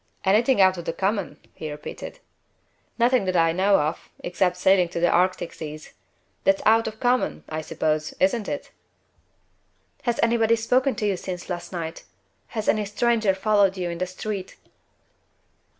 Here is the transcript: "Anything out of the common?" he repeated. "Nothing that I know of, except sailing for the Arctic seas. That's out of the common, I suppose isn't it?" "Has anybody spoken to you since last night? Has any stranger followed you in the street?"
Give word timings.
"Anything 0.25 0.59
out 0.59 0.79
of 0.79 0.85
the 0.85 0.93
common?" 0.93 1.37
he 1.53 1.69
repeated. 1.69 2.17
"Nothing 2.97 3.25
that 3.25 3.35
I 3.35 3.51
know 3.51 3.79
of, 3.81 4.09
except 4.23 4.57
sailing 4.57 4.87
for 4.87 4.99
the 4.99 5.11
Arctic 5.11 5.53
seas. 5.53 5.93
That's 6.43 6.63
out 6.65 6.87
of 6.87 6.95
the 6.95 6.99
common, 7.01 7.43
I 7.47 7.61
suppose 7.61 8.15
isn't 8.19 8.47
it?" 8.49 8.71
"Has 10.01 10.19
anybody 10.23 10.55
spoken 10.55 10.95
to 10.95 11.05
you 11.05 11.17
since 11.17 11.51
last 11.51 11.71
night? 11.71 12.03
Has 12.47 12.67
any 12.67 12.85
stranger 12.85 13.35
followed 13.35 13.77
you 13.77 13.91
in 13.91 13.99
the 13.99 14.07
street?" 14.07 14.55